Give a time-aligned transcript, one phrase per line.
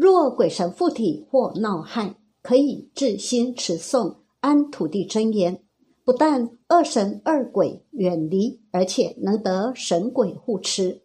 [0.00, 5.60] 若鬼神附体或闹害，可以至心持诵安土地真言，
[6.04, 11.02] 不但恶神恶鬼远离，而且能得神鬼护持。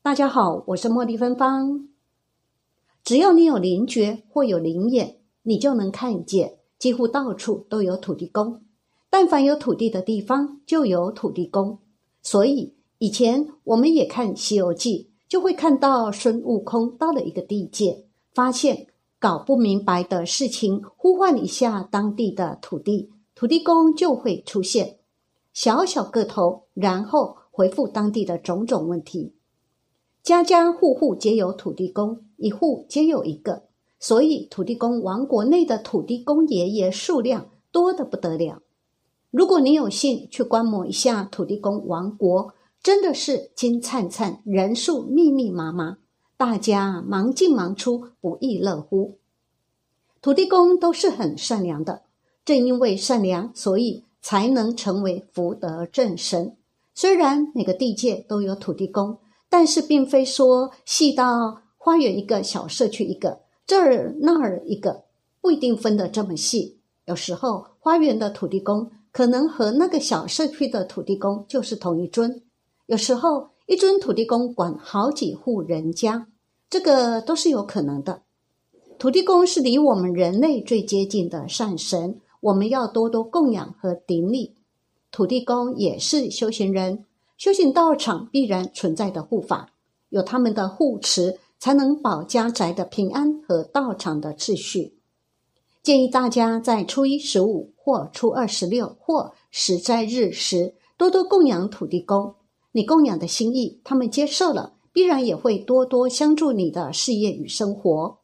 [0.00, 1.88] 大家好，我是茉莉芬芳。
[3.02, 8.62] 只要你有灵觉或有灵眼，你就能看见，几乎到处都有土地公。
[9.10, 11.80] 但凡有土地的地方，就有土地公。
[12.22, 15.10] 所以以前我们也看《西游记》。
[15.34, 18.86] 就会看到孙悟空到了一个地界，发现
[19.18, 24.98] 搞不明白的事情，呼唤一下当地的土地，土地公就会出现，
[25.52, 29.34] 小小个头，然后回复当地的种种问题。
[30.22, 33.64] 家家户户皆有土地公，一户皆有一个，
[33.98, 38.62] 所以土地公王国内的土地公爷爷数量多得不得了。
[39.32, 42.54] 如果你有幸去观摩一下土地公王国。
[42.84, 45.96] 真的是金灿灿，人数密密麻麻，
[46.36, 49.16] 大家忙进忙出，不亦乐乎。
[50.20, 52.02] 土地公都是很善良的，
[52.44, 56.58] 正因为善良，所以才能成为福德正神。
[56.94, 59.16] 虽然每个地界都有土地公，
[59.48, 65.04] 但是并非说细到花园一个小社区一个，这儿那儿一个，
[65.40, 66.76] 不一定分得这么细。
[67.06, 72.42] 有时候花园的土地公可能和那个小社区的土地公就是同一尊。
[72.86, 76.26] 有时候，一尊土地公管好几户人家，
[76.68, 78.22] 这个都是有可能的。
[78.98, 84.54] 土地公是离我们人类最接近的善神，我们要多多供养和顶礼。
[85.10, 87.06] 土地公也是修行人，
[87.38, 89.70] 修行道场必然存在的护法，
[90.10, 94.98] 有他们的护持，才能保家宅的平安和道场的秩序。
[95.82, 102.34] 建议大家在初一十五或初二十六或十斋日时，多多供养土地公。
[102.76, 108.18] 你供养的心意，他们接受了，必然也会多多相助你的事业与生活。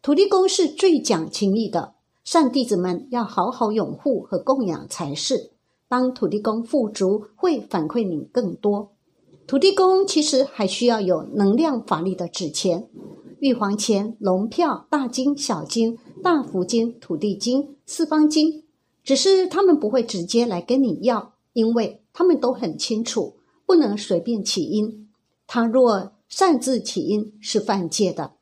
[0.00, 5.50] 土地公是最讲情义的，善弟子们要好好拥护和供养才是。
[5.88, 8.92] 当土地公富足，会反馈你更多。
[9.48, 12.88] 土地公其实还需要有能量法力的纸钱、
[13.40, 18.62] 玉皇钱、龙票、大金、小金、大福金、土地金、四方金，
[19.02, 23.34] 只是他们不会直接来跟你要，因为他们都很清楚。
[23.64, 25.08] 不能随便起因，
[25.46, 28.32] 他若擅自起因是犯戒的，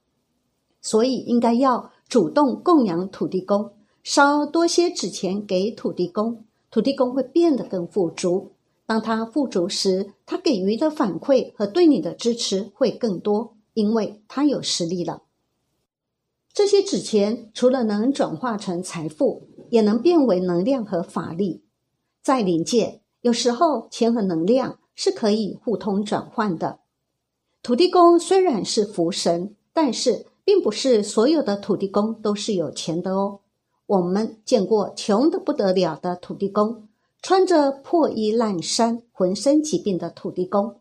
[0.80, 3.72] 所以应该要主动供养土地公，
[4.02, 8.52] 烧多些纸钱给土地公，土地公会变得更富足。
[8.86, 15.22] 当他富足时，他给予的反馈和对你的支持会更多，因为他有实力了。
[16.52, 21.62] 这些纸钱除了能转化成财富，也能变为能量和法力。
[22.20, 24.79] 在灵界，有时候钱和能量。
[24.94, 26.80] 是可以互通转换的。
[27.62, 33.40] 土地公虽然是福神，但是并不是所有的土地公都是有钱的哦。
[33.86, 36.88] 我们见过穷的不得了的土地公，
[37.20, 40.76] 穿着破衣烂衫、浑身疾病的土地公。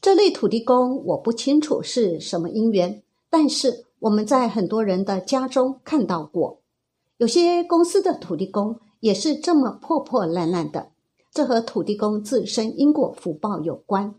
[0.00, 6.60] 这类土地公我不清楚是什么因缘，但是我们在很多人的家中看到过。
[7.16, 10.90] 有些公司的土地公也是这么破破烂烂的。
[11.34, 14.14] 这和土地公自身因果福报有关，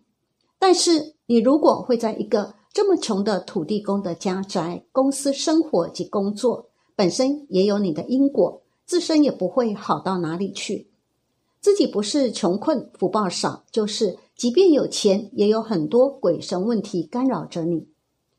[0.60, 10.90] 但是你如果会在一个这么穷的土地公的家宅、公司生活及工作，本身也有你的因果，自身也不会好到哪里去。
[11.62, 17.88] 自己不是穷困福报少，就是即便有钱，也有很多鬼神问题干扰着你。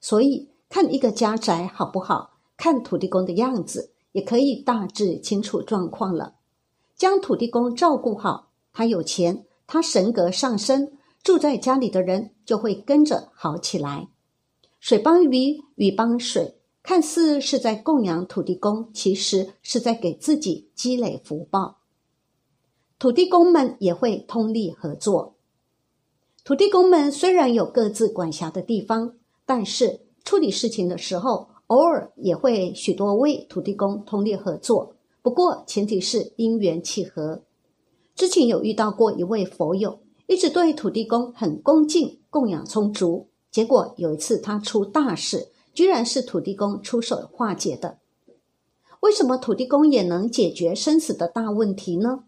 [0.02, 6.34] 所以看一个家宅好不好，看土地公的样子，也可以大致清楚状况了。
[6.94, 8.45] 将土地公照顾好。
[8.76, 10.92] 他有钱，他神格上升，
[11.22, 14.08] 住在家里的人就会跟着好起来。
[14.80, 21.78] 水帮鱼，鱼帮水，看似是在供养土地公，其实是在给自己积累福报。
[22.98, 25.36] 土地公们也会通力合作。
[26.44, 29.14] 土地公们虽然有各自管辖的地方，
[29.46, 34.94] 但是处理事情的时候，偶尔也会许多位土地公通力合作。
[35.22, 37.40] 不过前提是因缘契合。
[38.16, 43.28] 之前有遇到过一位佛友，一直对土地公很恭敬，供养充足。
[43.50, 47.98] 结果有一次他出大事，居然是土地公出手化解的。
[49.00, 52.24] 为什么土地公也能解决生死的大问题呢？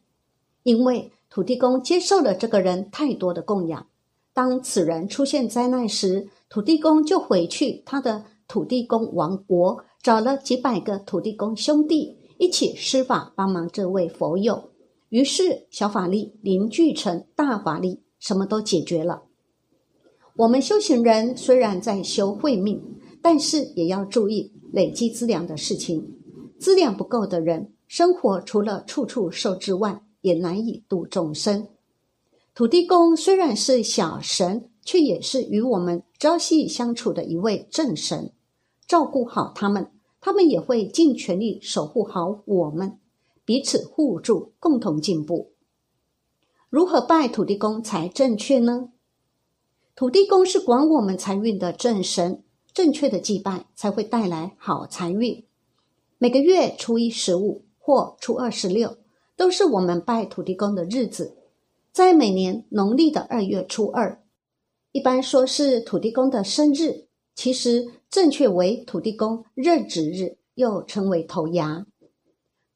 [0.63, 3.87] 因为土地公接受了这个人太多的供养。
[4.35, 14.71] 当此人出现灾难时，土地公就回去他的土地公王国，找了几百个土地公兄弟一起施法帮忙这位佛友。
[15.11, 19.23] 于是，小法力凝聚成大法力，什么都解决了。
[20.37, 22.81] 我们修行人虽然在修慧命，
[23.23, 26.15] 但是也要注意累积资粮的事情。
[26.59, 31.67] 资粮不够的人，生活除了处处受制外，也难以度众生。
[32.55, 38.33] 土地公虽然是小神，却也是与我们朝夕相处的一位正神。
[38.87, 39.91] 照顾好他们，
[40.21, 42.99] 他们也会尽全力守护好我们，
[43.49, 45.53] 彼此互助，共同进步。
[46.69, 48.91] 如何拜土地公才正确呢？
[49.97, 52.43] 土地公是管我们财运的正神，
[52.75, 55.43] 正确的祭拜才会带来好财运。
[56.19, 58.99] 每个月初一、十五或初二、十六，
[59.35, 61.39] 都是我们拜土地公的日子。
[61.91, 64.23] 在每年农历的二月初二，
[64.93, 71.87] 一般说是土地公的生日，其实正确为土地公任职日，又称为头牙。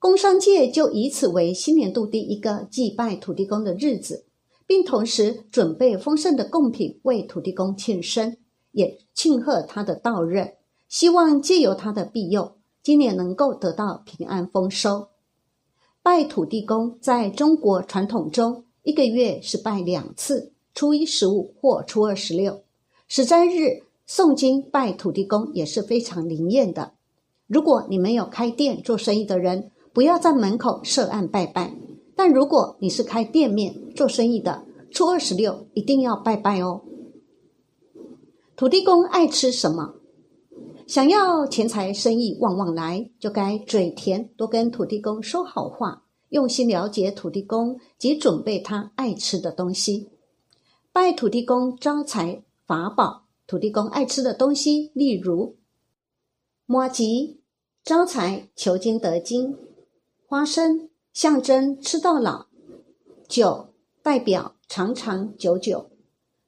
[0.02, 4.24] 工商界就以此为新年度第一个祭拜土地公的日子，
[4.66, 8.36] 并同时准备丰盛的贡品为土地公庆生，
[8.72, 10.54] 也庆贺他的到任，
[10.88, 15.06] 希望借由他的庇佑，今年能够得到平安丰收。
[16.02, 18.64] 拜土地公在中国传统中。
[18.82, 22.64] 一个月是拜两次，初一十五或初二十六。
[23.06, 26.94] 十斋日诵经拜土地公也是非常灵验的。
[27.46, 31.74] 如果你没有开店做生意的人，不要在门口设案拜拜。
[32.14, 36.82] 但如果你是开店面做生意的，初二十六一定要拜拜哦。
[38.54, 39.94] 土地公爱吃什么？
[40.86, 46.04] 想要钱财生意旺旺来，就该嘴甜，多跟土地公说好话。
[46.28, 50.08] 用心了解土地公及准备他爱吃的东西，
[50.92, 53.24] 拜土地公招财法宝。
[53.46, 55.56] 土地公爱吃的东西，例如
[56.64, 57.40] 麻吉
[57.84, 59.56] 招财求金得金，
[60.32, 62.46] 花生象征吃到老，
[63.28, 63.68] 酒
[64.02, 65.90] 代表长长久久。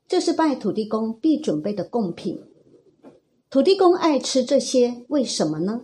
[0.08, 2.42] 这是拜土地公必准备的贡品。
[3.50, 5.82] 土地公爱吃这些，为什么呢？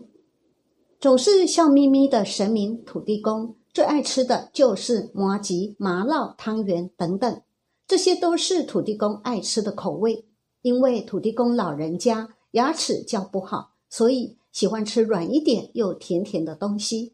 [0.98, 3.54] 总是笑眯眯的神明土地公。
[3.74, 7.42] 最爱吃的就是麻吉、麻烙、汤圆等等，
[7.86, 10.24] 这些都是土地公爱吃的口味。
[10.62, 17.12] 因为土地公老人家牙齿较不好，所以喜欢吃软一点又甜甜的东西。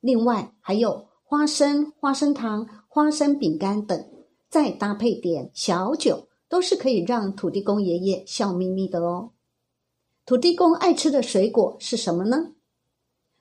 [0.00, 4.04] 另外还有花生、花生糖、花生饼干等，
[4.48, 9.30] 再搭配点小酒，都是可以让土地公爷爷笑眯眯的哦。
[10.26, 12.52] 土地公爱吃的水果是什么呢？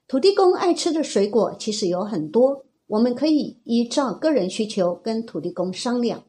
[0.07, 6.23] 土地公爱吃的水果其实有很多，我们可以依照个人需求跟土地公商量。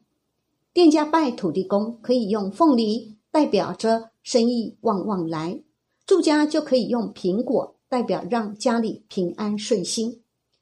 [0.72, 5.64] 店家拜土地公可以用凤梨，代表着生意旺旺来；
[6.06, 10.19] 住家就可以用苹果，代表让家里平安顺心。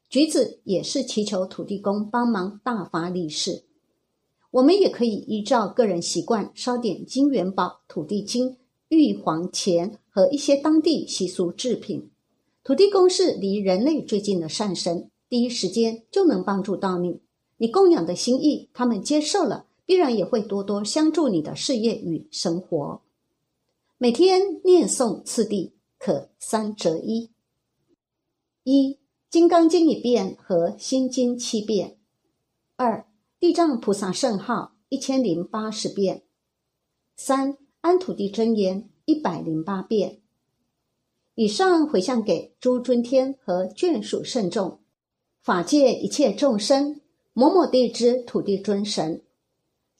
[0.08, 3.64] 橘子也是祈求土地公帮忙大发利市。
[4.50, 8.56] 我们也可以依照个人习惯烧点金元宝、土地金、
[8.88, 12.10] 玉皇钱和一些当地习俗制品。
[12.64, 17.20] 土地公是离人类最近的善神，第一时间就能帮助到你。
[17.58, 23.02] 你供养的心意，他们接受了，必然也会多多相助你的事业与生活。
[23.98, 27.30] 每天念诵次第，可三折一：
[28.64, 28.92] 一
[29.30, 31.96] 《金刚经》一遍和《心经》七遍；
[32.76, 33.00] 二
[33.38, 34.54] 《地藏菩萨圣号》
[34.88, 36.22] 一千零八十遍；
[37.14, 37.52] 三
[37.82, 40.22] 《安土地真言》一百零八遍。
[41.34, 44.80] 以上回向给诸尊天和眷属圣众，
[45.42, 47.02] 法界一切众生，
[47.34, 49.22] 某某地之土地尊神，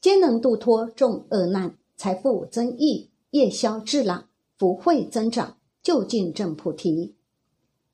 [0.01, 4.27] 皆能度脱众恶难，财富增益，业消至朗，
[4.57, 7.18] 福慧增长，就近正菩提。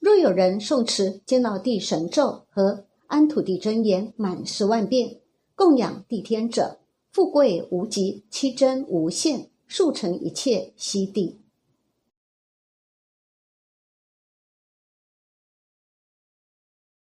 [0.05, 5.19] 若有人诵持见到地神咒和安土地真言满十万遍，
[5.55, 6.77] 供养地天者，
[7.11, 11.39] 富贵无极，七真无限，速成一切悉地。